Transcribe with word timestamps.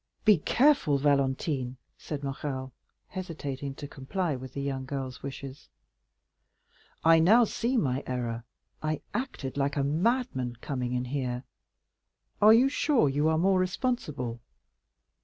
"Be 0.25 0.39
careful, 0.39 0.97
Valentine," 0.97 1.77
said 1.95 2.23
Morrel, 2.23 2.73
hesitating 3.09 3.75
to 3.75 3.87
comply 3.87 4.35
with 4.35 4.55
the 4.55 4.61
young 4.63 4.83
girl's 4.83 5.21
wishes; 5.21 5.69
"I 7.05 7.19
now 7.19 7.43
see 7.43 7.77
my 7.77 8.03
error—I 8.07 9.01
acted 9.13 9.57
like 9.57 9.75
a 9.77 9.83
madman 9.83 10.47
in 10.47 10.55
coming 10.55 10.93
in 10.93 11.05
here. 11.05 11.43
Are 12.41 12.51
you 12.51 12.67
sure 12.67 13.09
you 13.09 13.29
are 13.29 13.37
more 13.37 13.59
reasonable?" 13.59 14.39